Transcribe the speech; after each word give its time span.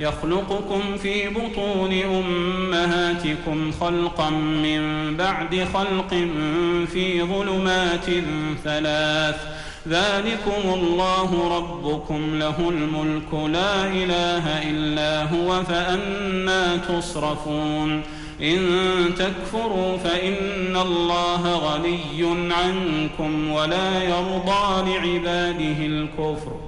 يخلقكم 0.00 0.96
في 1.02 1.28
بطون 1.28 1.92
أمهاتكم 1.92 3.72
خلقا 3.80 4.30
من 4.30 5.14
بعد 5.16 5.66
خلق 5.74 6.14
في 6.92 7.22
ظلمات 7.22 8.06
ثلاث. 8.64 9.36
ذلكم 9.88 10.74
الله 10.74 11.56
ربكم 11.56 12.38
له 12.38 12.68
الملك 12.68 13.34
لا 13.34 13.86
إله 13.86 14.70
إلا 14.70 15.22
هو 15.22 15.64
فأنا 15.64 16.76
تصرفون. 16.76 18.02
إن 18.42 18.58
تكفروا 19.18 19.96
فإن 19.96 20.76
الله 20.76 21.56
غني 21.56 22.52
عنكم 22.52 23.50
ولا 23.50 24.02
يرضى 24.02 24.90
لعباده 24.90 25.86
الكفر. 25.86 26.67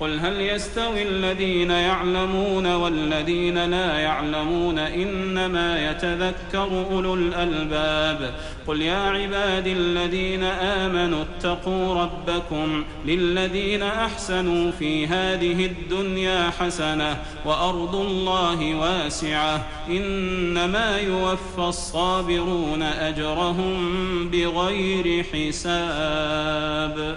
قل 0.00 0.18
هل 0.20 0.40
يستوي 0.40 1.02
الذين 1.02 1.70
يعلمون 1.70 2.66
والذين 2.66 3.64
لا 3.64 3.98
يعلمون 3.98 4.78
إنما 4.78 5.90
يتذكر 5.90 6.86
أولو 6.90 7.14
الألباب 7.14 8.34
قل 8.66 8.82
يا 8.82 8.98
عبادي 8.98 9.72
الذين 9.72 10.42
آمنوا 10.44 11.22
اتقوا 11.22 12.02
ربكم 12.02 12.84
للذين 13.06 13.82
أحسنوا 13.82 14.70
في 14.70 15.06
هذه 15.06 15.66
الدنيا 15.66 16.50
حسنة 16.50 17.16
وأرض 17.44 17.94
الله 17.94 18.74
واسعة 18.74 19.66
إنما 19.88 20.98
يوفى 20.98 21.58
الصابرون 21.68 22.82
أجرهم 22.82 24.30
بغير 24.30 25.24
حساب 25.24 27.16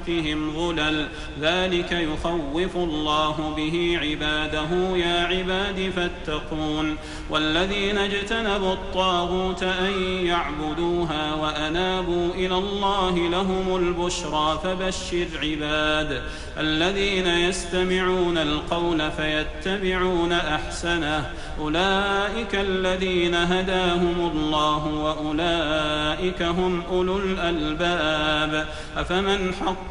تحتهم 0.07 0.53
ظلل 0.53 1.07
ذلك 1.41 1.91
يخوف 1.91 2.75
الله 2.75 3.53
به 3.57 3.99
عباده. 4.01 4.97
يا 4.97 5.25
عباد 5.25 5.91
فاتقون. 5.95 6.97
والذين 7.29 7.97
اجتنبوا 7.97 8.73
الطاغوت 8.73 9.63
أن 9.63 9.91
يعبدوها 10.25 11.33
وأنابوا 11.33 12.33
إلى 12.33 12.57
الله 12.57 13.29
لهم 13.29 13.75
البشرى 13.75 14.59
فبشر 14.63 15.27
عباد. 15.43 16.21
الذين 16.57 17.27
يستمعون 17.27 18.37
القول 18.37 19.11
فيتبعون 19.11 20.31
أحسنه. 20.31 21.31
أولئك 21.59 22.55
الذين 22.55 23.35
هداهم 23.35 24.31
الله 24.35 24.85
وأولئك 24.87 26.41
هم 26.41 26.83
أولو 26.91 27.17
الألباب. 27.17 28.67
أفمن 28.97 29.53
حق 29.53 29.90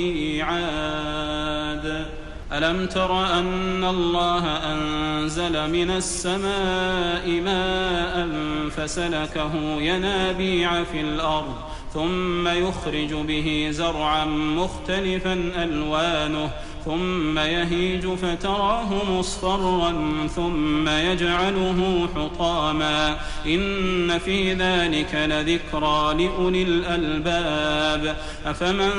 ألم 2.53 2.85
تر 2.85 3.25
أن 3.39 3.83
الله 3.83 4.45
أنزل 4.73 5.69
من 5.69 5.91
السماء 5.91 7.41
ماء 7.41 8.29
فسلكه 8.69 9.55
ينابيع 9.81 10.83
في 10.83 11.01
الأرض 11.01 11.55
ثم 11.93 12.47
يخرج 12.47 13.13
به 13.13 13.67
زرعا 13.71 14.25
مختلفا 14.25 15.33
ألوانه 15.63 16.51
ثم 16.85 17.39
يهيج 17.39 18.07
فتراه 18.07 19.11
مصفرا 19.11 19.93
ثم 20.35 20.89
يجعله 20.89 22.07
حطاما. 22.15 23.17
إن 23.45 24.19
في 24.19 24.53
ذلك 24.53 25.15
لذكرى 25.15 26.13
لأولي 26.13 26.63
الألباب. 26.63 28.17
أفمن 28.45 28.91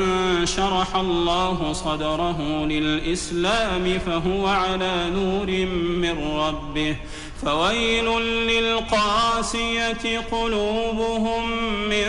شرح 0.47 0.97
الله 0.97 1.73
صدره 1.73 2.67
للإسلام 2.67 3.99
فهو 4.07 4.47
على 4.47 5.11
نور 5.15 5.47
من 5.77 6.37
ربه. 6.37 6.97
فويل 7.43 8.05
للقاسية 8.47 10.19
قلوبهم 10.33 11.51
من 11.89 12.09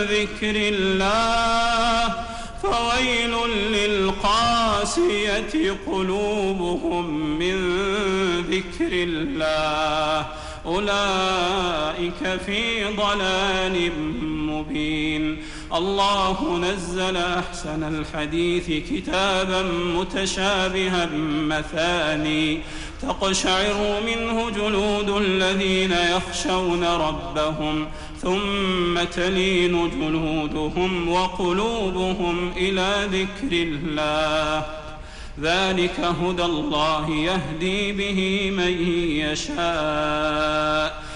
ذكر 0.00 0.56
الله. 0.56 2.31
فويل 2.62 3.34
للقاسية 3.72 5.54
قلوبهم 5.86 7.38
من 7.38 7.56
ذكر 8.40 8.92
الله. 8.92 10.26
أولئك 10.66 12.40
في 12.46 12.84
ضلال 12.84 13.92
مبين. 14.22 15.42
الله 15.74 16.58
نزل 16.58 17.16
أحسن 17.16 17.82
الحديث 17.82 18.90
كتابا 18.90 19.62
متشابها 19.96 21.08
مثاني 21.26 22.60
تقشعر 23.02 24.00
منه 24.06 24.50
جلود 24.50 25.08
الذين 25.08 25.92
يخشون 25.92 26.84
ربهم 26.84 27.88
ثم 28.22 29.04
تلين 29.04 29.90
جلودهم 29.90 31.08
وقلوبهم 31.08 32.52
إلى 32.56 33.08
ذكر 33.12 33.52
الله. 33.52 34.66
ذلك 35.40 36.00
هدى 36.00 36.44
الله 36.44 37.10
يهدي 37.10 37.92
به 37.92 38.50
من 38.50 38.72
يشاء. 39.32 41.02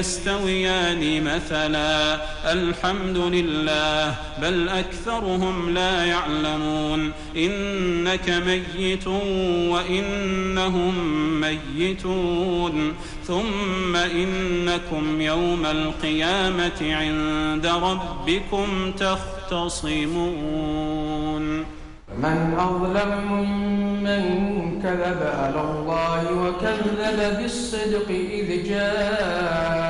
يستويان 0.00 1.02
مثلا 1.24 2.18
الحمد 2.52 3.16
لله 3.16 4.14
بل 4.42 4.68
أكثرهم 4.68 5.74
لا 5.74 6.04
يعلمون. 6.04 7.12
إنك 7.36 8.30
ميت 8.46 9.06
وإنهم 9.72 10.94
ميتون 11.40 12.94
ثم 13.26 13.96
إنكم 13.96 15.20
يوم 15.20 15.66
القيامة 15.66 16.80
عند 16.80 17.66
ربكم 17.66 18.92
تختصمون. 18.98 20.30
من 22.18 22.38
أظلم 22.58 23.12
ممن 23.32 24.22
كذب 24.82 25.20
على 25.40 25.60
الله 25.60 26.22
وكذب 26.42 27.18
بالصدق 27.38 28.08
إذ 28.08 28.48
جاءه 28.68 29.89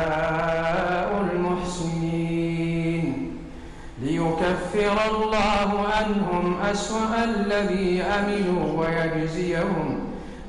عنهم 6.01 6.61
أسوأ 6.71 7.23
الذي 7.23 8.03
عملوا 8.03 8.79
ويجزيهم 8.79 9.99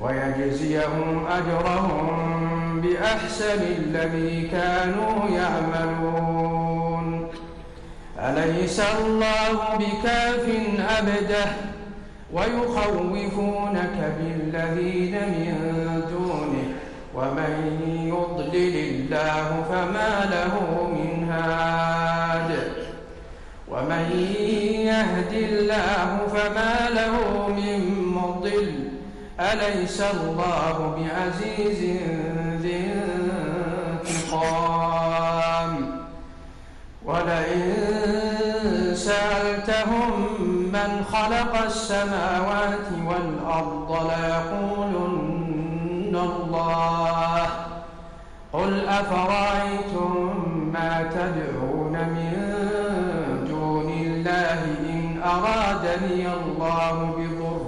ويجزيهم 0.01 1.27
أجرهم 1.27 2.81
بأحسن 2.81 3.63
الذي 3.79 4.49
كانوا 4.49 5.29
يعملون. 5.31 7.29
أليس 8.19 8.81
الله 8.81 9.77
بكاف 9.79 10.47
عبده 10.79 11.47
ويخوفونك 12.33 14.15
بالذين 14.19 15.13
من 15.13 15.55
دونه. 16.11 16.69
ومن 17.15 17.53
يضلل 18.09 18.77
الله 18.77 19.65
فما 19.71 20.13
له 20.35 20.55
من 20.89 21.29
هاد 21.31 22.51
ومن 23.69 24.07
يهد 25.33 25.53
الله 25.53 26.27
فما 26.27 26.91
له 26.91 27.15
من 27.49 27.81
مضل. 28.15 28.73
أليس 29.41 30.01
الله 30.01 30.77
بعزيز 30.97 31.81
ذي 32.63 32.91
انتقام؟ 34.33 35.73
ولئن 37.05 37.63
سألتهم 38.95 40.13
من 40.73 41.05
خلق 41.13 41.63
السماوات 41.65 42.89
والأرض 43.07 43.91
ليقولن 44.11 45.13
الله. 46.17 47.49
قل 48.53 48.89
أفرأيتم 48.89 50.13
ما 50.73 51.11
تدعون 51.15 51.93
من 51.93 52.62
أرادني 55.25 56.27
الله 56.35 56.97
بضر. 57.17 57.63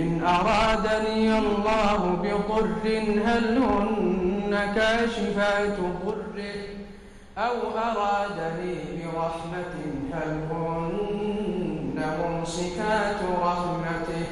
إن 0.00 0.10
أرادني 0.24 1.38
الله 1.38 1.98
بضر 2.22 2.66
هل 3.26 3.58
هن 3.58 4.72
كاشفات 4.74 5.78
ضره؟ 6.06 6.60
أو 7.38 7.56
أرادني 7.78 8.74
برحمة 8.98 9.74
هل 10.12 10.32
هن 10.50 11.98
ممسكات 12.20 13.20
رحمته؟ 13.42 14.26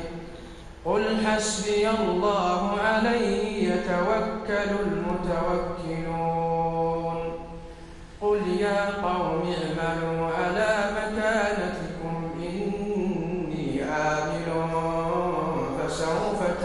قل 0.85 1.27
حسبي 1.27 1.91
الله 1.91 2.81
عليه 2.81 3.73
يتوكل 3.73 4.71
المتوكلون. 4.87 6.41
قل 8.21 8.43
يا 8.61 8.81
قوم 9.03 9.55
اعملوا 9.81 10.27
على 10.27 10.71
مكانتكم 10.97 11.79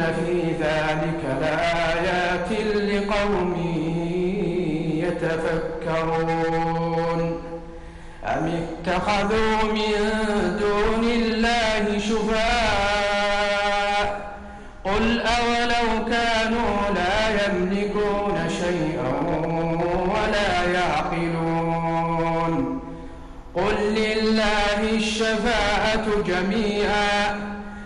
إن 0.00 0.14
في 0.24 0.52
ذلك 0.60 1.22
لآيات 1.40 2.50
لقوم 2.76 3.52
يتفكرون 5.90 7.20
أم 8.24 8.44
اتخذوا 8.46 9.62
من 9.72 9.96
دون 10.60 11.04
الله 11.04 11.84
شفاء 11.98 13.00
قل 14.84 15.20
أولو 15.20 16.04
كانوا 16.04 16.74
لا 16.94 17.46
يملكون 17.46 18.36
شيئا 18.48 19.12
ولا 20.06 20.52
يعقلون 20.72 22.54
قل 23.54 23.76
لله 23.94 24.80
الشفاعة 24.96 26.06
جميعا 26.26 27.50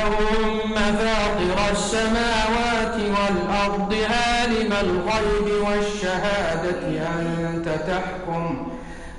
اللهم 0.00 0.74
فاطر 0.74 1.58
السماوات 1.72 2.94
والأرض 2.94 3.92
عالم 3.94 4.72
الغيب 4.80 5.46
والشهادة 5.66 6.82
أنت 7.18 7.68
تحكم 7.68 8.44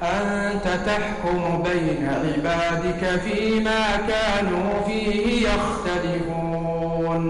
أنت 0.03 0.65
تحكم 0.85 1.39
بين 1.63 2.01
عبادك 2.09 3.03
فيما 3.21 3.83
كانوا 4.07 4.71
فيه 4.88 5.47
يختلفون. 5.47 7.23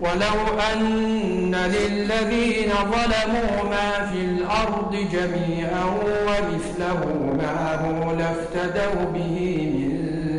ولو 0.00 0.38
أن 0.72 1.54
للذين 1.54 2.70
ظلموا 2.92 3.52
ما 3.70 3.90
في 4.12 4.18
الأرض 4.24 4.92
جميعا 5.12 5.84
ومثله 6.26 7.00
معه 7.42 7.82
لافتدوا 8.18 9.04
به 9.14 9.36
من 9.74 9.91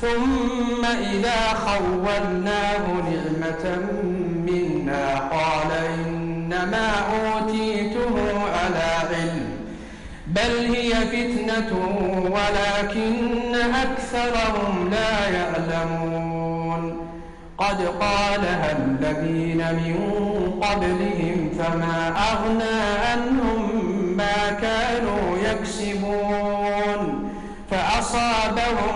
ثم 0.00 0.84
إذا 0.84 1.40
خولناه 1.66 2.84
نعمة 2.86 3.78
منا 4.46 5.18
قال 5.18 5.70
إنما 5.94 6.90
أوتيته 6.90 8.14
على 8.62 9.14
علم 9.14 9.46
بل 10.26 10.74
هي 10.76 10.90
فتنة 10.90 11.72
ولكن 12.30 13.54
أكثرهم 13.54 14.90
لا 14.90 15.28
يعلمون. 15.28 16.26
قد 17.58 17.82
قالها 18.00 18.76
الذين 18.78 19.56
من 19.56 19.96
قبلهم 20.62 21.50
فما 21.58 22.14
أغنى 22.32 22.80
عنهم 23.06 23.45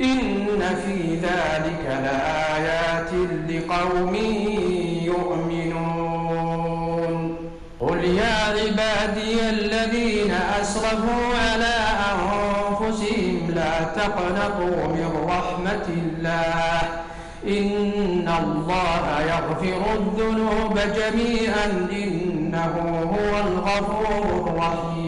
إن 0.00 0.76
في 0.86 1.16
ذلك 1.16 1.84
لآيات 1.86 3.12
لقوم 3.48 4.14
يؤمنون. 5.04 6.28
قل 7.80 8.04
يا 8.04 8.36
عبادي 8.46 9.50
الذين 9.50 10.30
أسرفوا 10.60 11.34
على 11.50 11.76
أنفسهم 12.12 13.50
لا 13.54 13.82
تقنطوا 13.82 14.86
من 14.86 15.26
رحمة 15.28 15.86
الله. 15.88 16.80
إن 17.46 18.28
الله 18.42 19.20
يغفر 19.20 19.82
الذنوب 19.94 20.78
جميعا. 20.78 21.66
إنه 21.92 22.74
هو 23.14 23.32
الغفور 23.46 24.24
الرحيم. 24.46 25.07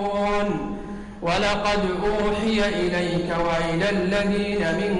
ولقد 1.21 1.79
أوحي 2.03 2.69
إليك 2.69 3.29
وإلى 3.29 3.89
الذين 3.89 4.59
من 4.59 4.93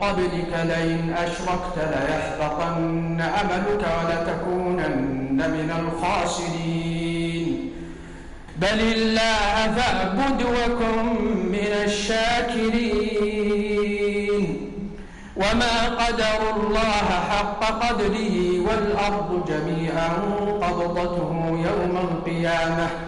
قبلك 0.00 0.52
لئن 0.64 1.14
أشركت 1.18 1.76
ليحبطن 1.78 3.20
عملك 3.20 3.86
ولتكونن 3.98 5.36
من 5.36 5.70
الخاسرين. 5.80 7.72
بل 8.56 8.80
الله 8.80 9.74
فاعبد 9.76 10.42
وكن 10.42 11.04
من 11.48 11.72
الشاكرين. 11.84 13.18
وما 15.36 15.88
قدر 15.88 16.40
الله 16.56 17.08
حق 17.30 17.62
قدره 17.64 18.60
والأرض 18.60 19.30
جميعا 19.48 20.10
قبضته 20.62 21.30
يوم 21.48 21.94
القيامة. 21.96 23.07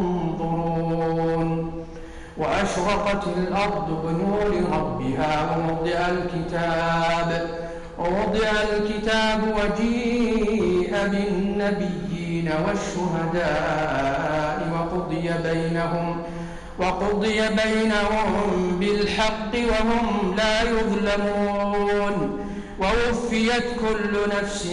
وأشرقت 2.41 3.23
الأرض 3.37 3.87
بنور 4.05 4.51
ربها 4.73 5.33
ووضع 5.57 5.99
الكتاب 6.09 7.29
ووضع 7.99 8.49
الكتاب 8.77 9.39
وجيء 9.57 10.91
بالنبيين 11.11 12.49
والشهداء 12.67 14.59
وقضي 14.73 15.27
بينهم 15.43 16.07
وقضي 16.79 17.39
بينهم 17.41 18.29
بالحق 18.79 19.53
وهم 19.55 20.35
لا 20.37 20.61
يظلمون 20.61 22.15
ووفيت 22.79 23.63
كل 23.81 24.13
نفس 24.41 24.63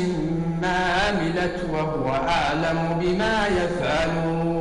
ما 0.63 0.79
عملت 1.01 1.59
وهو 1.73 2.09
أعلم 2.15 2.79
بما 3.01 3.47
يفعلون. 3.47 4.58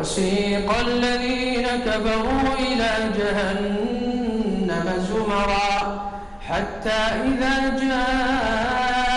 وسيق 0.00 0.78
الذين 0.78 1.66
كفروا 1.86 2.54
إلى 2.58 2.90
جهنم 3.18 4.86
زمرا 4.98 6.02
حتى 6.48 7.00
إذا 7.24 7.54
جاءوها 7.82 9.08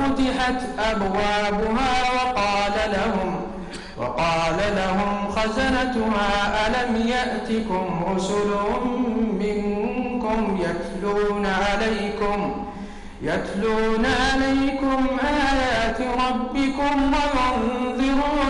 فتحت 0.00 0.60
أبوابها 0.78 1.92
وقال 2.14 2.76
لهم 2.92 3.30
وقال 3.98 4.58
لهم 4.76 5.30
خزنتها 5.30 6.30
ألم 6.66 6.92
يأتكم 7.08 7.84
رسل 8.14 8.50
منكم 9.40 10.40
يتلون 10.60 11.46
عليكم 11.46 12.66
يتلون 13.22 14.06
عليكم 14.06 15.06
آيات 15.22 16.00
ربكم 16.00 17.14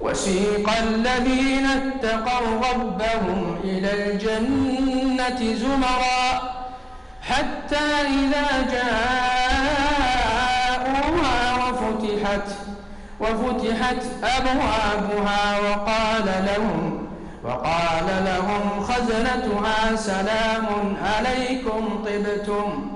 وسيق 0.00 0.70
الذين 0.82 1.66
اتقوا 1.66 2.60
ربهم 2.72 3.56
إلى 3.64 3.90
الجنة 4.12 5.54
زمرا 5.54 6.42
حتى 7.22 7.84
إذا 8.02 8.66
جاءوها 10.76 11.54
وفتحت 11.54 12.48
وفتحت 13.20 14.02
أبوابها 14.24 15.58
وقال 15.60 16.26
لهم 16.46 17.06
وقال 17.44 18.24
لهم 18.24 18.82
خزنتها 18.84 19.96
سلام 19.96 20.66
عليكم 21.02 22.04
طبتم 22.04 22.95